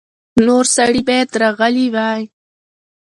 [0.45, 2.21] نور سړي باید راغلي وای.